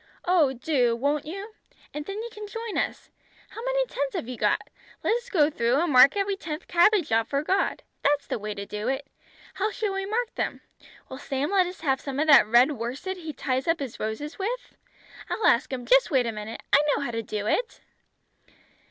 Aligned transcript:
Oh, 0.25 0.53
do, 0.53 0.95
won't 0.95 1.25
you? 1.27 1.51
And 1.93 2.05
then 2.07 2.17
you 2.23 2.29
can 2.31 2.47
join 2.47 2.75
us. 2.75 3.11
How 3.49 3.61
many 3.63 3.85
tens 3.85 4.13
have 4.15 4.27
you 4.27 4.35
got? 4.35 4.71
Let 5.03 5.13
us 5.17 5.29
go 5.29 5.51
through, 5.51 5.75
and 5.75 5.93
mark 5.93 6.17
every 6.17 6.35
tenth 6.35 6.67
cabbage 6.67 7.11
off 7.11 7.27
for 7.27 7.43
God. 7.43 7.83
That's 8.01 8.25
the 8.25 8.39
way 8.39 8.55
to 8.55 8.65
do 8.65 8.87
it. 8.87 9.05
How 9.53 9.69
shall 9.69 9.93
we 9.93 10.07
mark 10.07 10.33
them? 10.33 10.61
Will 11.07 11.19
Sam 11.19 11.51
let 11.51 11.67
us 11.67 11.81
have 11.81 12.01
some 12.01 12.19
of 12.19 12.25
that 12.25 12.47
red 12.47 12.71
worsted 12.71 13.17
he 13.17 13.31
ties 13.31 13.67
up 13.67 13.79
his 13.79 13.99
roses 13.99 14.39
with? 14.39 14.75
I'll 15.29 15.45
ask 15.45 15.71
him. 15.71 15.85
Just 15.85 16.09
wait 16.09 16.25
a 16.25 16.31
minute. 16.31 16.61
I 16.73 16.81
know 16.95 17.03
how 17.03 17.11
to 17.11 17.21
do 17.21 17.45
it!" 17.45 17.81